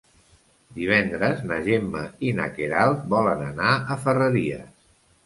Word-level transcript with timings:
Divendres 0.77 1.43
na 1.51 1.59
Gemma 1.67 2.01
i 2.29 2.31
na 2.39 2.47
Queralt 2.55 3.05
volen 3.13 3.45
anar 3.49 3.75
a 3.77 3.99
Ferreries. 4.07 4.65